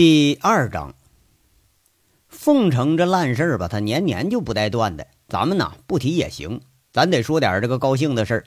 [0.00, 0.94] 第二章，
[2.26, 5.08] 凤城这烂事儿吧，他年年就不带断的。
[5.28, 8.44] 咱们呐不提也行，咱得说点这个高兴的事儿。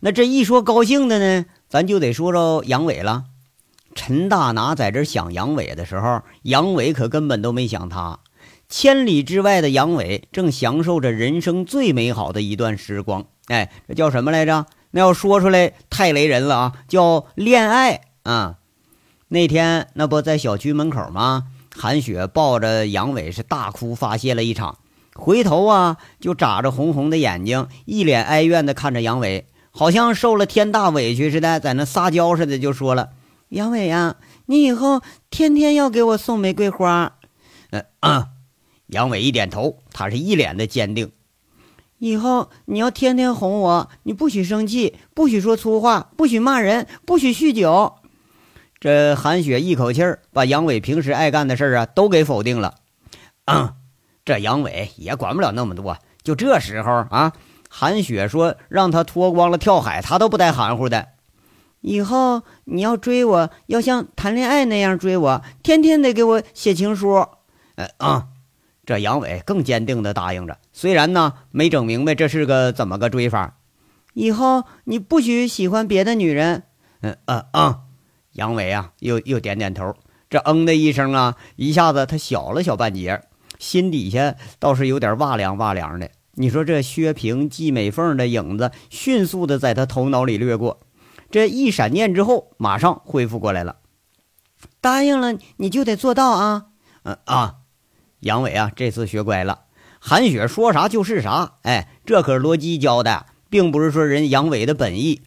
[0.00, 3.26] 那这一说高兴的呢，咱就得说说杨伟了。
[3.94, 8.20] 陈大拿在这想杨伟的时候，杨伟可根本都没想他。
[8.70, 13.26] 千里之外的杨伟正享受着人生最美好的一段时光。
[13.48, 14.64] 哎，这叫什么来着？
[14.92, 18.60] 那要说出来太雷人了啊，叫恋爱啊。
[19.28, 21.44] 那天那不在小区门口吗？
[21.76, 24.78] 韩雪抱着杨伟是大哭发泄了一场，
[25.14, 33.10] 回头啊就眨着红红的眼睛，一脸哀怨的看着杨伟，好像受了天大委屈似的，在那撒娇似的，就说了
[33.50, 37.12] ：“杨伟呀，你以后天天要给我送玫瑰花。”
[38.00, 38.26] 嗯，
[38.86, 41.12] 杨伟一点头，他是一脸的坚定
[41.98, 47.92] ：“以后你要天天哄我，你不许生气，不许说粗话，不许骂人，不许酗酒。”
[48.80, 52.76] 这韩雪一口气儿把杨伟平时爱干的事儿啊都给否定了。
[53.46, 53.74] 嗯，
[54.24, 55.96] 这杨伟也管不了那么多。
[56.22, 57.32] 就这时候啊，
[57.68, 61.08] 韩雪说让他脱光了跳海，他都不带含糊的。
[61.80, 67.26] 以后你要追我，要像谈恋爱那样追我，天天得给我写情书。
[67.76, 68.28] 呃啊，
[68.84, 73.56] 这杨伟更坚定的答应着，虽然呢没整明白这是个怎么个追法。
[74.14, 76.62] 以后你不许喜欢别的女人。
[77.00, 77.80] 嗯啊啊。
[78.38, 79.96] 杨伟啊，又又点点头，
[80.30, 83.20] 这嗯的一声啊，一下子他小了小半截，
[83.58, 86.08] 心底下倒是有点哇凉哇凉的。
[86.34, 90.78] 你说这薛平、季美凤的影子迅速的在他头脑里掠过，
[91.32, 93.78] 这一闪念之后，马上恢复过来了。
[94.80, 96.66] 答应了你就得做到啊！
[97.02, 97.56] 嗯啊，
[98.20, 99.62] 杨伟啊，这次学乖了。
[99.98, 105.22] 韩雪说啥就是啥，哎，这可是罗辑教的，并不是说人杨伟的本意。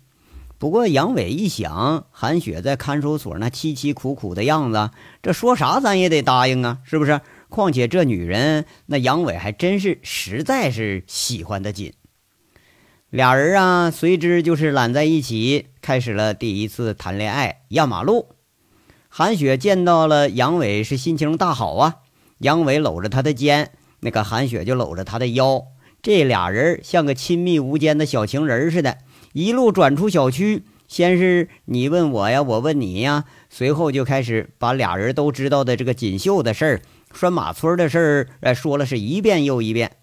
[0.61, 4.91] 不过杨伟一想，韩雪在看守所那凄凄苦苦的样子，
[5.23, 7.19] 这说啥咱也得答应啊，是不是？
[7.49, 11.93] 况且这女人，那杨伟还真是实在是喜欢的紧。
[13.09, 18.27] 俩人啊，随之就是揽在一起，开始了第一次谈恋爱压马路。
[19.09, 21.95] 韩雪见到了杨伟，是心情大好啊。
[22.37, 23.71] 杨伟搂着她的肩，
[24.01, 25.63] 那个韩雪就搂着他的腰，
[26.03, 28.99] 这俩人像个亲密无间的小情人似的。
[29.33, 36.81] 一路转出小区，先是你问我呀，我问你呀，随后就开始把俩人都知道的这个锦绣的事儿、
[37.13, 39.97] 拴马村的事儿，哎，说了是一遍又一遍。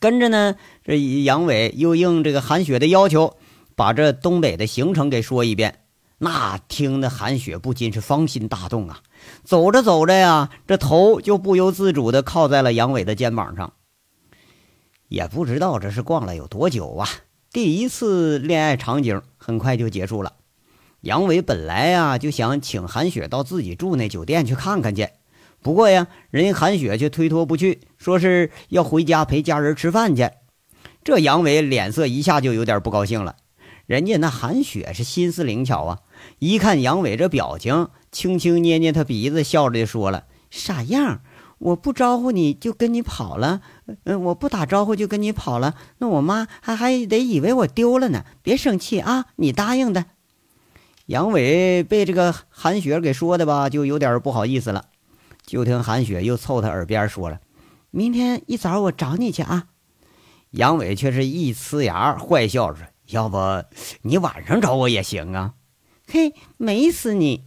[0.00, 3.36] 跟着呢，这杨伟又应这个韩雪的要求，
[3.76, 5.80] 把这东北的行程给说一遍。
[6.18, 9.02] 那听得韩雪不禁是芳心大动啊，
[9.44, 13.74] 走着走着呀，这头就不由自主的靠在了杨伟的肩膀上。
[15.08, 17.08] 也不知道这是逛了有多久啊。
[17.54, 20.32] 第一次恋爱场景很快就结束了。
[21.02, 25.10] 杨伟本来呀就想请韩雪到自己住那酒店去看看去，
[25.62, 30.28] 不过呀，人韩雪却推脱不去，说是要回家陪家人吃饭去。
[31.04, 33.36] 这杨伟脸色一下就有点不高兴了。
[33.86, 36.00] 人家那韩雪是心思灵巧啊，
[36.40, 41.20] 一看杨伟这表情，轻轻捏捏他鼻子，笑着就说了：“傻样。”
[41.64, 43.62] 我不招呼你就跟你跑了，
[44.04, 48.26] 嗯，我不打招呼就跟你跑了，那我妈还还得以为我丢了呢。
[48.42, 50.04] 别生气啊，你答应的。
[51.06, 54.86] 杨伟被这个韩雪给说的吧，就有点不好意思了。
[55.46, 57.40] 就听韩雪又凑他耳边说了
[57.90, 59.68] ：“明天一早我找你去啊。”
[60.52, 63.38] 杨伟却是一呲牙，坏笑说：“要不
[64.02, 65.54] 你晚上找我也行啊。”
[66.06, 67.44] 嘿，美死你！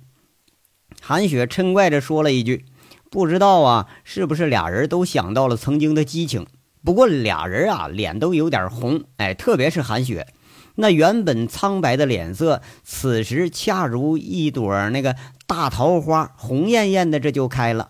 [1.02, 2.66] 韩雪嗔怪着说了一句。
[3.10, 6.46] 不知道啊，是不是俩人都想到了曾经的激情？
[6.84, 10.28] 不过俩人啊，脸都有点红，哎，特别是韩雪，
[10.76, 17.90] 那原本苍白的脸色，此时恰如一朵那个大桃花，红艳艳的，这就开了。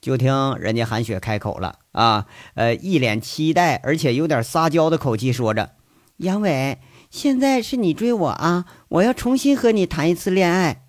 [0.00, 5.70] 就听人家韩雪开口了啊，呃，一脸期待，而且有点撒娇的口气，说着
[6.18, 6.78] ：“杨伟，
[7.10, 10.82] 现在是你追我啊，我要重新和你谈一次恋爱。”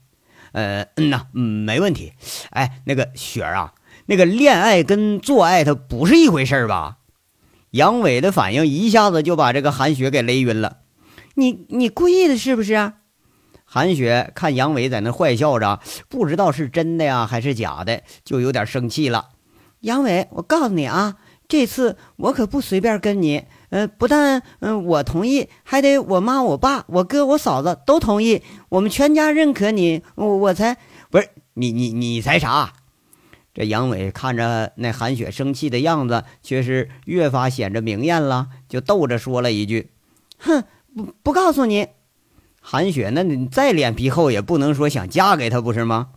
[0.56, 2.14] 呃嗯呐，嗯，没问题。
[2.52, 3.74] 哎，那个雪儿啊，
[4.06, 7.00] 那个恋爱跟做爱它不是一回事吧？
[7.72, 10.78] 杨伟的反应一下子就把这个韩雪给勒晕了。
[11.34, 12.94] 你你故意的是不是？
[13.66, 19.32] 韩雪看杨伟在那坏笑着，不知道是真的呀还是假的，就有点生气了。
[19.82, 21.18] 杨伟，我告诉你啊，
[21.50, 23.44] 这次我可不随便跟你。
[23.76, 30.78] 呃，不但嗯我同意，还得我妈、我爸、我哥、我嫂子都同意，我们全家认可你，我我才
[31.12, 32.72] 不是你你你才啥？
[33.54, 39.92] 这杨伟看着那韩雪生气的样子，却是越发显着明艳了，就逗着说了一句
[40.40, 40.64] ：“哼，
[40.96, 41.90] 不不告诉你。”
[42.64, 46.12] 韩雪，那你再脸皮厚，也不能说想嫁给他不是吗？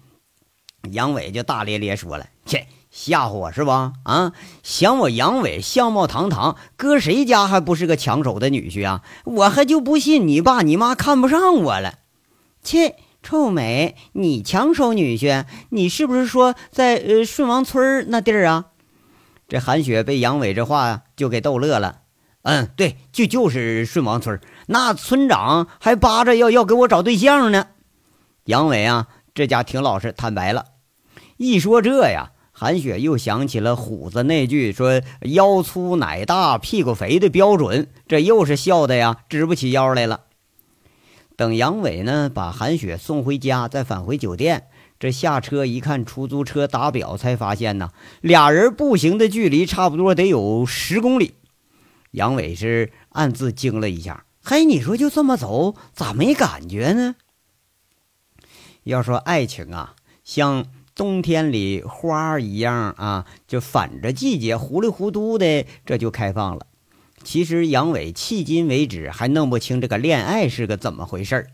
[0.93, 2.69] 杨伟就大咧咧说了：“切，
[3.01, 3.93] 吓唬我是吧？
[4.03, 4.33] 啊，
[4.65, 9.03] 想我杨伟相貌堂堂，搁谁家还不是个抢手的女婿啊？
[9.25, 12.01] 我还就不信你爸你妈看不上我了。
[12.61, 15.45] 切，臭美，你抢手女婿？
[15.71, 18.65] 你是不是说在呃顺王村那地儿啊？”
[19.47, 22.01] 这韩雪被杨伟这话就给逗乐了。
[22.43, 27.69] 嗯，对，就就是顺王村那村长还扒着要要给我找对象呢。
[28.47, 30.65] 杨伟啊，这家挺老实，坦白了。
[31.37, 40.23] 一说这呀，韩雪又想起了虎子那句说“腰粗奶大屁股肥”的标准，这又是笑的呀，直不起腰来了。
[41.37, 44.67] 等杨伟呢把韩雪送回家，再返回酒店，
[44.99, 51.37] 这下车一看出租车打表，才发现呢，俩人步行的距离差不多得有十公里。
[52.11, 57.15] 杨伟是暗自惊了一下，嘿，你说就这么走，咋没感觉呢？
[58.83, 59.95] 要说爱情啊，
[60.25, 60.67] 像
[60.99, 66.67] 冬天里花一样啊，就反着季节，糊里糊涂的这就开放了。
[67.23, 71.47] 其实杨伟迄今为止还弄不清这个恋爱是个怎么回事儿。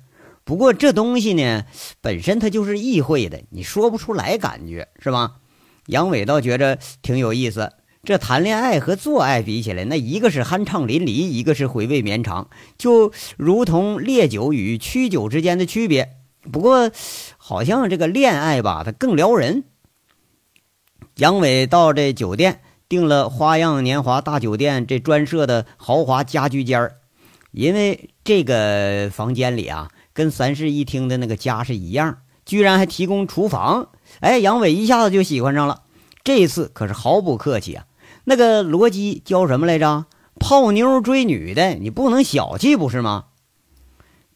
[0.44, 1.64] 不过这东西呢，
[2.00, 5.34] 本身它就是意会的，你说不出来感觉，是吧？
[5.88, 7.70] 杨伟倒觉着挺有意思。
[8.02, 12.48] 这谈恋爱和做爱比起来，那一个是酣畅淋漓，一个是回味绵长，
[12.78, 16.16] 就如同烈酒与曲酒之间的区别。
[16.52, 16.90] 不过，
[17.46, 19.64] 好像这个恋爱吧，它更撩人。
[21.16, 26.96] 杨伟到这酒店订了花样年华大酒店这专设的豪华家居间儿，
[27.50, 33.90] 因为这个房间里啊，跟三室一厅的那个家是一样，居然还提供厨房。
[34.20, 35.82] 哎，杨伟一下子就喜欢上了。
[36.22, 37.84] 这次可是毫不客气啊！
[38.24, 40.06] 那个罗辑教什么来着？
[40.40, 43.26] 泡妞追女的，你不能小气，不是吗？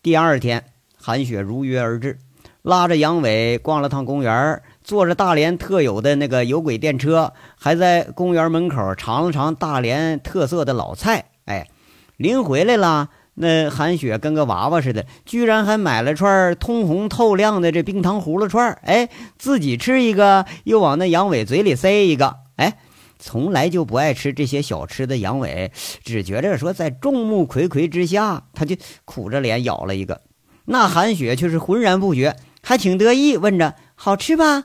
[0.03, 2.19] 第二天，韩雪如约而至，
[2.63, 11.27] 拉着杨伟逛了趟公园，坐着大连特有的那个有轨电车，还在公园门口尝了尝大连特色的老菜。
[11.45, 11.69] 哎，
[12.17, 19.09] 临回来了，那韩雪跟个娃娃似的，居然还买了串通红透亮的这冰糖葫芦串哎，
[19.39, 22.37] 自己吃一个，又往那杨伟嘴里塞一个。
[22.57, 22.79] 哎。
[23.21, 25.73] 从来就不爱吃这些小吃的杨伟，
[26.05, 30.21] 只觉着说在众目睽睽之下，他就苦着脸咬了一个。
[30.67, 32.37] 那韩雪却是浑然不觉，
[32.69, 34.65] 还挺得意，问着：“好吃吧？”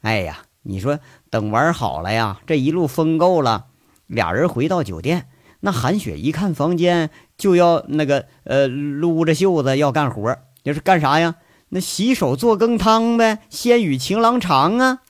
[0.00, 3.66] 哎呀，你说等玩好了呀，这一路疯够了，
[4.06, 5.28] 俩人回到酒店，
[5.60, 10.34] 那韩雪一看房间，就要那个呃撸着袖子要干活，
[10.64, 11.34] 就是干啥呀？
[11.68, 15.02] 那洗手做羹汤呗，先与情郎长啊！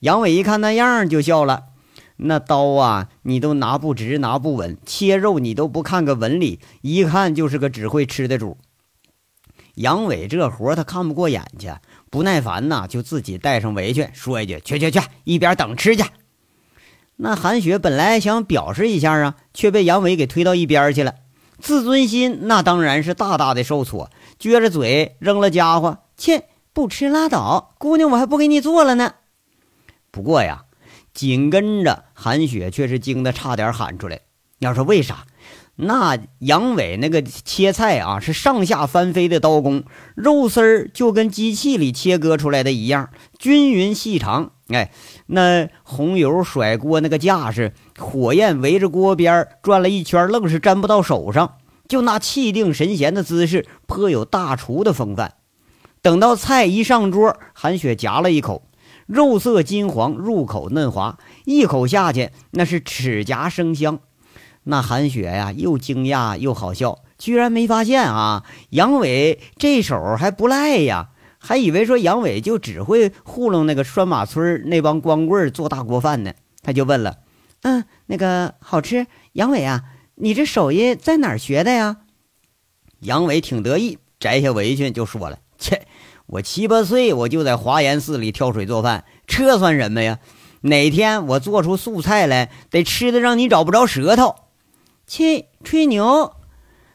[0.00, 1.66] 杨伟一看那样就笑了。
[2.16, 8.58] 那刀啊，你都拿不直，拿不稳；切肉你都不看个纹理，一看就是个只会吃的主。
[9.74, 11.72] 杨伟这活他看不过眼去，
[12.10, 16.04] 不耐烦呐，就自己带上围裙，说一句：“去去去，一边等吃去。”
[17.16, 21.14] 那韩雪本来想表示一下啊，却被杨伟给推到一边去了，
[21.58, 29.14] 自尊心那当然是大大的受挫，撅着嘴扔了家伙：“切，不吃拉倒，姑娘我还不给你做了呢。”
[30.10, 30.64] 不过呀。
[31.14, 34.20] 紧跟着，韩雪却是惊得差点喊出来。
[34.60, 35.26] 要说为啥？
[35.76, 39.84] 那杨伟那个切菜啊，是上下翻飞的刀工，
[40.14, 44.52] 肉丝儿就跟机器里切割出来的一样，均匀细长。
[44.68, 44.90] 哎，
[45.26, 51.54] 那红油甩锅那个架势，火焰围着锅边转了一圈，愣是沾不到手上。
[51.88, 55.34] 就那气定神闲的姿势，颇有大厨的风范。
[56.00, 58.62] 等到菜一上桌，韩雪夹了一口。
[59.06, 63.98] 肉色金黄，入口嫩滑，一口下去那是齿颊生香。
[64.64, 76.32] 那韩雪呀，又惊讶又好笑，居然没发现啊，杨伟这手还不赖呀，还以为说杨伟就只会糊弄那个拴马村那帮光棍做大锅饭呢。
[76.62, 77.18] 他就问了
[77.62, 79.08] ：“嗯，那个好吃？
[79.32, 79.82] 杨伟啊，
[80.14, 81.96] 你这手艺在哪儿学的呀？”
[83.00, 85.86] 杨伟挺得意，摘下围裙就说了：“切。”
[86.26, 90.20] 我七八岁，我就在华严寺里挑水做饭，这算什么呀？
[90.62, 94.36] 哪天我做出素菜来，得吃的让你找不着舌头。
[95.12, 96.36] 亲，吹牛！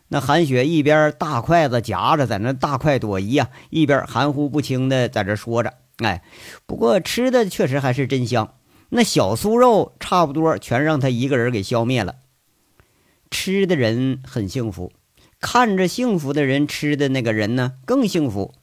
[0.07, 5.75] 那韩雪一边大筷子夹着，在那大快朵颐呀，一边含糊不清的在这说着。
[5.97, 6.23] 哎，
[6.65, 8.55] 不过吃的确实还是真香，
[8.89, 12.15] 那小酥肉差不多全让他一个人给消灭了。
[13.29, 14.91] 吃的人很幸福，
[15.39, 18.55] 看着幸福的人吃的那个人呢，更幸福。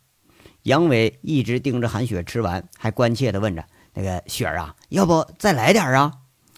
[0.64, 6.12] 杨伟一直盯着韩雪吃完，还关切的问着：“那个雪儿啊，要不再来点啊？”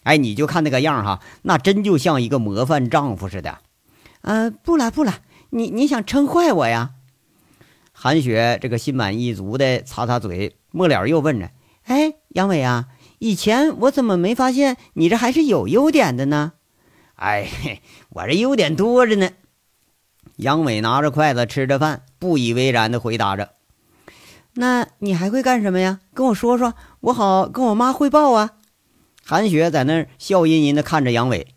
[0.06, 3.58] 哎，你就看那个样哈，那真就像一个模范丈夫似的。
[4.20, 5.14] 呃，不了不了，
[5.50, 6.92] 你你想撑坏我呀？
[7.90, 11.50] 韩雪这个心满意足的擦擦嘴，末了又问着
[11.86, 12.86] ：“哎，杨伟啊，
[13.18, 16.52] 以前我怎么没发现你这还是有优点的呢
[17.16, 19.30] ？”“哎，我这优点多着呢。”
[20.38, 23.50] 杨伟拿着筷子吃着饭，不以为然的回答着
[24.54, 25.98] ：“那你还会干什么呀？
[26.14, 28.52] 跟我说说，我好跟我妈汇报啊。”
[29.28, 31.48] 韩雪在那儿笑吟吟的看着杨伟，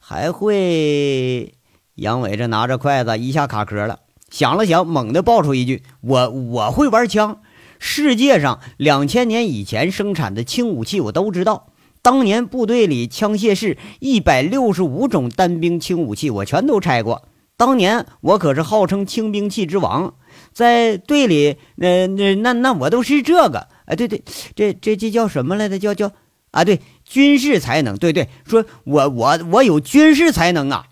[0.00, 1.54] 还会。
[1.96, 3.98] 杨伟这拿着筷子一下卡壳了，
[4.30, 7.40] 想了想，猛地爆出一句：“我我会玩枪。
[7.80, 11.72] 世界上两千年以前生产的轻武器我都知道。
[12.02, 17.26] 当年部队里枪械室一百六十五种单兵轻武器我全都拆过。
[17.56, 20.14] 当年我可是号称轻兵器之王，
[20.52, 23.66] 在队里，那那那那我都是这个。
[23.86, 24.22] 哎，对对，
[24.54, 25.80] 这这这叫什么来着？
[25.80, 26.12] 叫叫
[26.50, 27.96] 啊，对，军事才能。
[27.96, 30.86] 对对，说我我我有军事才能啊。”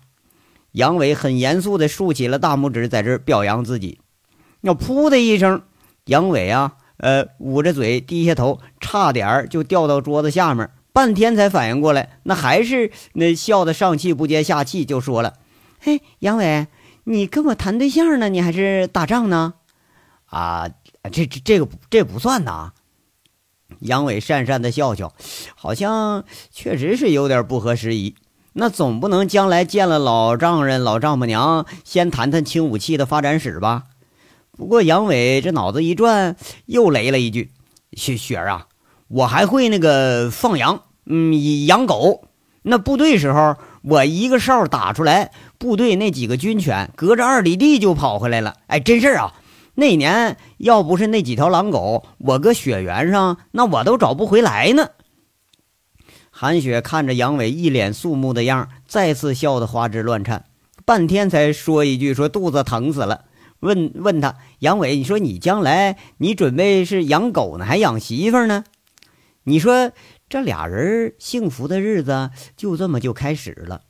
[0.73, 3.99] 杨伟很严肃地竖起了大拇指，在这表扬自己。
[4.59, 5.61] 那噗的一声，
[6.05, 15.35] 杨伟啊，呃，捂着嘴，低下头，差点就掉到桌子下面，半天才反应过来，那还是那笑得上气不接下气，就说了
[15.79, 16.67] ：“嘿，杨伟，
[17.05, 19.53] 你跟我谈对象呢，你还是打仗呢？”
[20.27, 20.67] 啊，
[21.09, 22.73] 这这这个这不算呐。
[23.79, 25.13] 杨伟讪讪的笑笑，
[25.55, 28.15] 好像确实是有点不合时宜。
[28.53, 33.83] 那总不能将来见了老丈人、老丈母娘，先谈谈轻武器的发展史吧？
[34.57, 37.51] 不过杨伟这脑子一转，又雷了一句
[37.91, 38.67] ：“雪雪儿啊，
[39.09, 42.29] 我还会那个放羊，嗯，养狗。
[42.61, 48.55] 那部队时候，我一个哨打出来，部队那几个军犬隔着二里地就跑回来了。
[48.67, 49.33] 哎，真事儿啊！
[49.75, 54.89] 那年要不是那几条狼狗，我搁雪原上，那我都找不回来呢。”
[56.31, 60.45] 韩雪看着杨伟一脸肃穆的样再次笑得花枝乱颤，
[60.83, 63.25] 半天才说一句：“说肚子疼死了。”
[63.61, 68.65] 问问他杨伟：“你说你将来你准备是养狗呢，还养媳妇呢？
[69.43, 69.91] 你说
[70.27, 73.81] 这俩人幸福的日子就这么就开始了。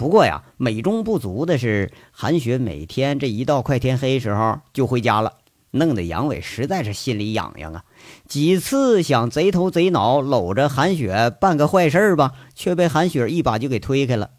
[0.00, 5.34] 不过呀，美中不足的是，韩雪每天这一到快天黑时候就回家了。”
[5.72, 7.84] 弄得杨伟实在是心里痒痒啊！
[8.26, 14.30] 几次想贼头贼脑搂着韩雪办个坏事吧，却被韩雪一把就给推开了。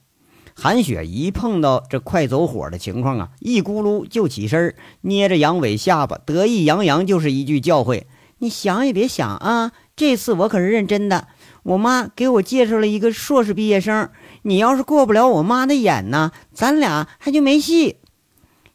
[0.56, 8.06] 韩雪一碰到这快走火的情况啊，一咕噜就起身，捏着杨伟下巴，得意洋洋就是一句教诲
[8.40, 11.28] ：“你想也别想啊，这次我可是认真的。
[11.64, 14.10] 我妈给我介绍了一个硕士毕业生，
[14.44, 17.98] 你要是过不了我妈的眼呢，咱俩还就没戏。”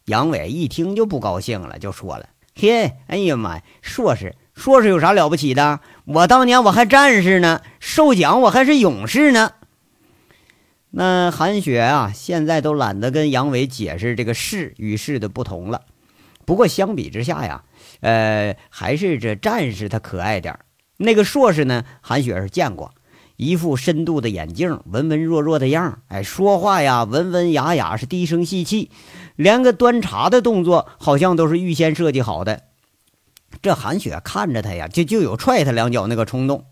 [0.07, 2.29] 杨伟一听就不高兴了，就说了。
[2.55, 3.63] 嘿，哎呀妈呀！
[3.83, 5.81] 硕士，硕士有啥了不起的？
[6.05, 9.53] 我当年我还战士呢，受奖我还是勇士呢。
[10.91, 15.83] 那韩雪啊，现在都懒得跟杨伟解释这个士与士的不同了。
[16.45, 17.65] 不过相比之下呀，
[18.01, 20.61] 呃，还是这战士他可爱点儿
[20.99, 22.93] 那个硕士呢，韩雪是见过，
[23.37, 28.91] 一副深度的眼镜，文文弱弱的样哎，说话呀文文雅雅，是低声细气。
[29.37, 32.63] 连个端茶的动作好像都是预先设计好的，
[33.61, 36.65] 这韩雪看着他呀，就就有踹他两脚那个冲动。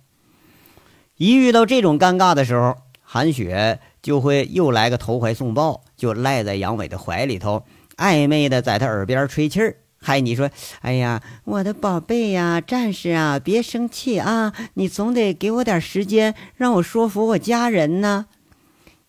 [1.17, 7.65] 一遇到这种尴尬的时候，韩雪就会又来个投怀送抱，就赖在杨伟的怀里头，
[7.99, 9.77] 暧昧的在他耳边吹气儿。
[10.07, 10.51] 嗨，你说，
[10.83, 18.27] 哎呀，我的宝贝呀，战士啊，别生气啊，你总得给我点时间，让我说服我家人呢。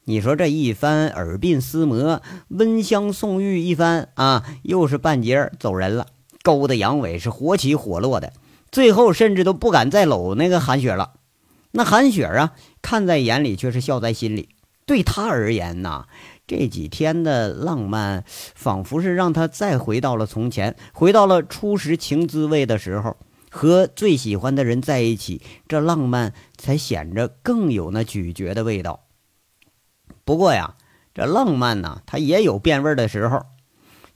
[0.05, 6.07] 你说这一番耳鬓厮磨、温香送玉一番啊，又是半截走人了，
[6.43, 8.31] 勾的杨伟是火起火落的，
[8.71, 11.15] 最后甚至都不敢再搂那个韩雪了。
[11.71, 14.47] 那韩雪啊，看在眼里却是笑在心里。
[14.85, 16.05] 对他而言呐，
[16.47, 23.17] 这几天的浪漫，仿佛是让他再回到了从前，回到了初识情滋味的时候，
[23.49, 29.05] 和最喜欢的人在一起，这浪漫才显着更有那咀嚼的味道。
[30.23, 30.75] 不过呀，
[31.13, 33.41] 这浪漫呢，它也有变味的时候。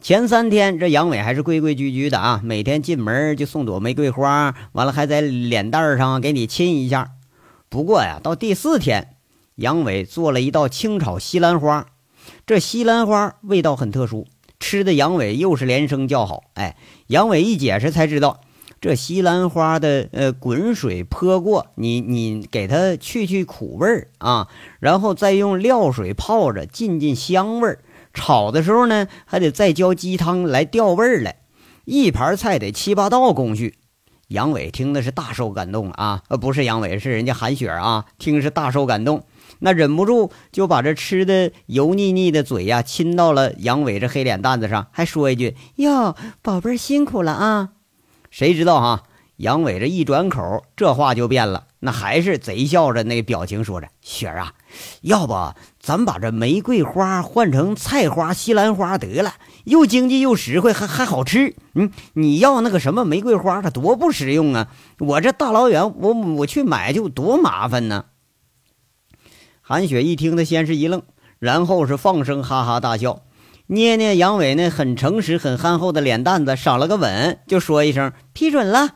[0.01, 7.11] 前三天，这杨伟还是规规矩矩的啊，每天进门就送朵玫瑰花，完了还在脸蛋上给你亲一下。
[7.67, 9.15] 不过呀，到第四天，
[9.55, 11.85] 杨伟做了一道清炒西兰花，
[12.49, 14.25] 这西兰花味道很特殊，
[14.59, 16.45] 吃的杨伟又是连声叫好。
[16.55, 18.41] 哎，杨伟一解释才知道。
[18.81, 24.47] 这西兰花的呃滚水泼过你，你给它去去苦味儿啊，
[24.79, 27.83] 然后再用料水泡着，进进香味儿。
[28.15, 31.41] 炒的时候呢，还得再浇鸡汤来调味儿来。
[31.85, 33.75] 一盘菜得七八道工序。
[34.29, 39.23] 杨伟听的是大受感动啊，呃，不是杨伟，是人家韩雪啊，听是大受感动，
[39.59, 47.69] 那忍不住就把这吃的油腻腻的嘴呀亲到了杨伟这黑脸蛋子上，还说一句：“哟，宝贝儿辛苦了啊。”
[48.29, 49.03] 谁知道哈？
[49.37, 54.53] 杨伟这一转口，这话就变了，那还是贼笑着那表情说着：“雪儿啊，
[55.01, 61.55] 要不咱把这玫瑰花换成菜花、西兰花得了，又经济又实惠，还还好吃。
[61.75, 64.67] 嗯，你要那个什么玫瑰花，它多不实用啊！
[64.99, 68.05] 我这大老远，我我去买就多麻烦呢。”
[69.61, 71.03] 韩雪一听，她先是一愣，
[71.39, 73.21] 然后是放声哈哈大笑，
[73.67, 78.95] 捏捏杨伟那很诚实、很憨厚的脸蛋子，赏了个吻，就说一声：“批准了。”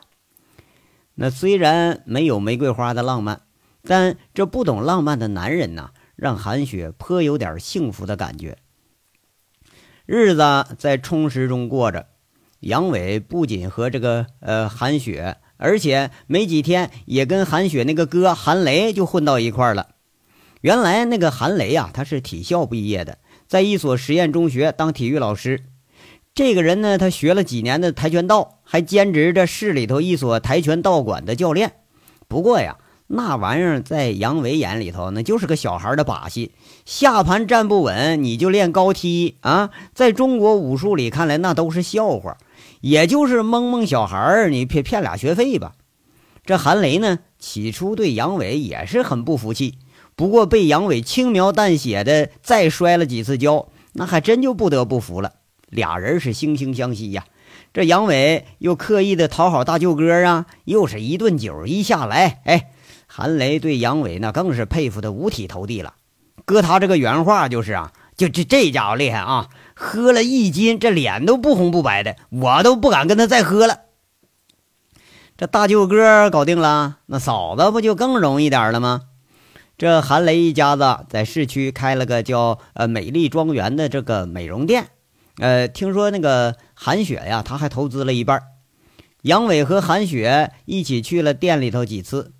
[1.14, 3.42] 那虽然没有玫瑰花的浪漫，
[3.82, 8.58] 但这不懂浪漫的男人呐，让韩雪颇有点幸福的感觉。
[10.06, 10.42] 日子
[10.78, 12.08] 在充实中过着，
[12.60, 19.90] 杨伟不仅和这个呃韩雪，而且没几天也跟韩雪那个哥韩雷就混到一块了。
[20.60, 25.64] 原来那个韩雷呀，他是体校毕业的，在一所实验中学当体育老师。
[26.34, 31.74] 这个人呢，他学了几年的跆拳道，还兼职着市里头一所跆拳道馆的教练。
[32.26, 36.52] 不过呀，那玩意儿在杨伟眼里头，那就是个小孩的把戏。
[36.84, 39.70] 下盘站不稳，你就练高踢啊！
[39.94, 42.36] 在中国武术里看来，那都是笑话，
[42.80, 45.72] 也就是蒙蒙小孩儿，你骗骗俩学费吧。
[46.44, 49.78] 这韩雷呢，起初对杨伟也是很不服气，
[50.14, 55.32] 不过被杨伟轻描淡写的再摔了几次跤，那还真就不得不服了。
[55.68, 57.24] 俩人是惺惺相惜呀，
[57.74, 62.70] 这杨伟又刻意的讨好大舅哥啊，又是一顿酒一下来，哎，
[63.08, 65.94] 韩雷对杨伟那更是佩服的五体投地了。
[66.44, 73.80] 搁他这个原话就是啊，就这这家伙厉害啊，喝了一斤，这脸都不红不白的，我都不敢跟他再喝了。
[75.36, 79.00] 这大舅哥搞定了，那嫂子不就更容易点了吗？
[79.76, 84.90] 这韩雷一家子在市区开了个叫呃美丽庄园的这个美容店。
[85.38, 88.40] 呃，听说那个韩雪呀，他还投资了一半。
[89.22, 92.32] 杨伟和韩雪一起去了店里头几次，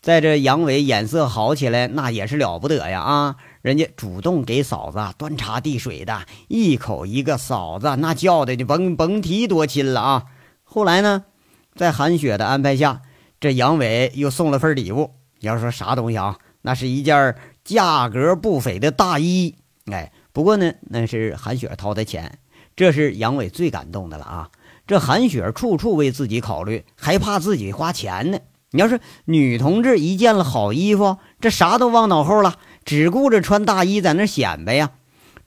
[0.00, 3.00] 在这杨伟眼色好起来，那也是了不得呀！
[3.00, 10.24] 啊，人家主动给嫂子端茶递水的，一口一个嫂子，那叫的就甭甭提多亲了啊！
[10.64, 11.24] 后来呢，
[11.76, 13.02] 在韩雪的安排下，
[13.40, 15.12] 这杨伟又送了份礼物。
[15.38, 16.36] 你要说啥东西啊？
[16.62, 19.54] 那是一件价格不菲的大衣。
[19.86, 22.38] 哎，不过呢，那是韩雪掏的钱。
[22.74, 24.50] 这是杨伟最感动的了啊！
[24.86, 28.38] 这韩雪处处为自己考虑，还怕自己花钱呢。
[28.70, 34.92] 你要是女同志一见了好衣服，这啥都忘脑后了，只顾着穿大衣在那显摆呀。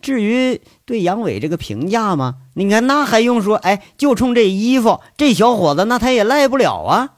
[0.02, 3.56] 至于对杨伟这个评价嘛，你看那还用说？
[3.56, 7.15] 哎，就冲这衣服，这小伙子那他也赖不了啊。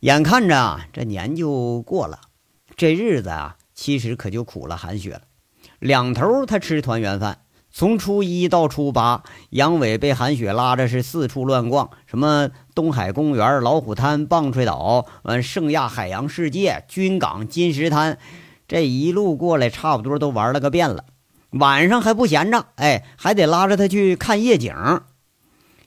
[0.00, 2.22] 眼看着啊，这年就过了，
[2.76, 5.22] 这日子啊，其实可就苦了韩雪了。
[5.86, 7.38] 两头他吃团圆饭。
[7.70, 18.18] 从初一到初八，杨伟被韩雪拉着是四处乱逛，什么东海公园、老虎滩、棒槌岛、完圣亚海洋世界、军港、金石滩，
[18.66, 21.04] 这一路过来，差不多都玩了个遍了。
[21.50, 24.74] 晚上还不闲着，哎，还得拉着他去看夜景。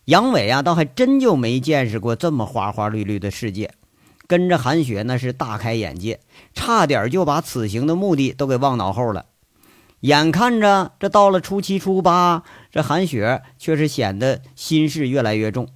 [0.05, 3.73] 杨伟啊，倒还真就没见识过这么花花绿绿的世界，
[4.27, 6.19] 跟着韩雪那是大开眼界，
[6.53, 9.25] 差点就把此行的目的都给忘脑后了。
[10.01, 15.67] 眼看着这到了初七初八，这韩雪却是显得心事越来越重。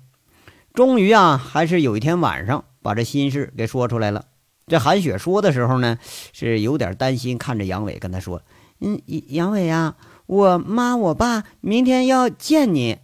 [0.74, 4.26] 终于啊，还是有一天晚上把这心事给说出来了。
[4.66, 5.98] 这韩雪说的时候呢，
[6.32, 8.42] 是有点担心，看着杨伟跟他说
[8.80, 13.00] ：“嗯，杨伟啊，我妈我爸明天要见你。”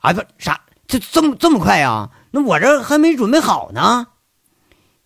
[0.00, 2.10] 啊，不啥，这这么这么快呀？
[2.32, 4.08] 那我这还没准备好呢。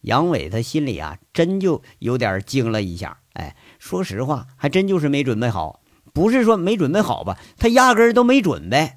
[0.00, 3.54] 杨伟他心里啊，真就有点惊了一下，哎。
[3.82, 5.80] 说实话，还真就是没准备好，
[6.12, 8.92] 不是说没准备好吧，他压根儿都没准备。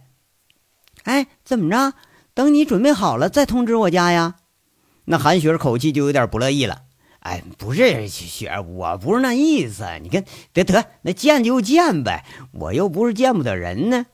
[1.06, 1.98] 哎，怎么着？
[2.36, 4.36] 等你准备好了再通知我家呀？
[5.06, 6.84] 那韩雪口气就有点不乐意了。
[7.21, 9.84] 哎，不是雪，我不是那意思。
[10.04, 14.06] 你看，得得，那见就见呗，我又不是见不得人呢。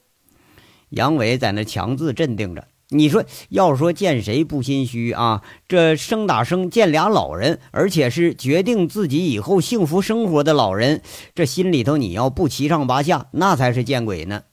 [0.88, 2.66] 杨伟在那强自镇定着。
[2.94, 5.42] 你说，要说见谁不心虚啊？
[5.70, 11.02] 这生打生见俩老人，而且是决定自己以后幸福生活的老人，
[11.34, 14.44] 这心里头你要不七上八下，那才是见鬼呢。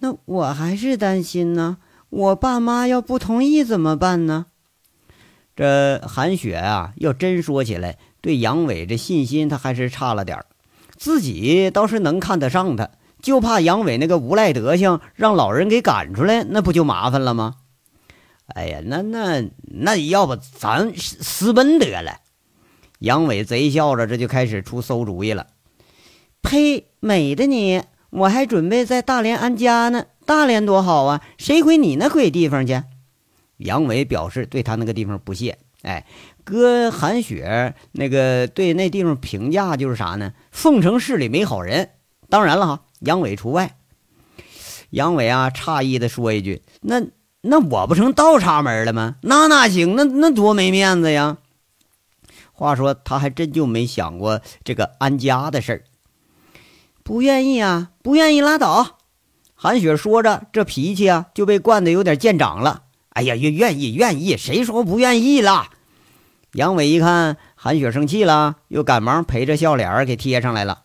[0.00, 1.78] 那我还是担心呢，
[2.10, 4.46] 我爸妈要不同意怎么办呢？
[5.54, 10.44] 这韩雪啊，要真说起来，对杨伟这信心，他还是差了点
[10.96, 12.90] 自己倒是能看得上他。
[13.22, 17.56] 就怕杨伟那个无赖德行让老人给赶出来，那不就麻烦了吗？
[18.46, 22.20] 哎呀，那那那要不咱私奔得了？
[23.00, 25.48] 杨伟贼笑着，这就开始出馊主意了。
[26.40, 26.86] 呸！
[27.00, 30.06] 美的你，我还准备在大连安家呢。
[30.24, 32.82] 大连多好啊，谁回你那鬼地方去？
[33.58, 35.58] 杨伟表示对他那个地方不屑。
[35.82, 36.06] 哎，
[36.42, 40.32] 哥韩雪那个对那地方评价就是啥呢？
[40.50, 41.90] 凤城市里没好人，
[42.28, 43.76] 当然了哈，杨伟除外。
[44.90, 47.02] 杨伟啊，诧异的说一句：“那
[47.42, 49.16] 那我不成倒插门了吗？
[49.22, 49.96] 那哪行？
[49.96, 51.38] 那那多没面子呀！”
[52.52, 55.84] 话说他还真就没想过这个安家的事儿。
[57.04, 58.98] 不愿意啊，不愿意拉倒。
[59.54, 62.84] 韩雪说着，这脾气啊就被惯得有点见长了。
[63.10, 65.68] 哎呀，愿愿意愿意，谁说不愿意了？
[66.52, 70.84] 杨伟一看韩雪生气了，又赶忙陪着笑脸给贴上来了。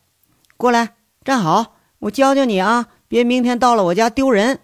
[0.57, 1.72] 过来，站好，
[2.03, 2.87] 我教教你啊。
[3.07, 4.59] 别明天到了我家丢人！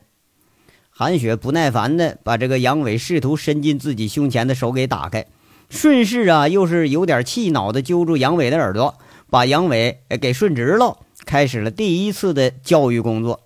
[0.90, 5.28] 韩雪不耐烦的把这个杨伟试图伸进自己胸前的手给打开，
[5.70, 8.98] 顺势啊，又是有点气恼的揪住杨伟的耳朵，
[9.30, 13.42] 把杨伟给顺直了，开始了第一次的教育工作。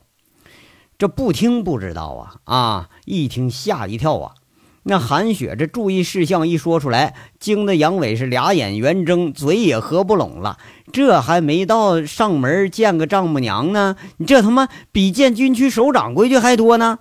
[0.97, 4.35] 这不听不知道啊啊，一听吓一跳啊！
[4.85, 10.57] 那韩雪这注意事项一说出来，惊得杨伟是俩眼圆睁，嘴也合不拢了。
[10.91, 16.99] 这还没到上门见个丈母娘呢，你这他妈比见军区首长规矩还多呢。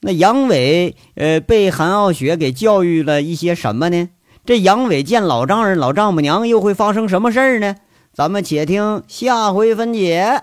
[0.00, 4.08] 那杨伟呃被韩傲雪给教育了一些什么呢？
[4.44, 7.76] 这杨伟见老丈人、老丈母娘又会发生什么事儿呢？
[8.12, 10.42] 咱们且听下回分解。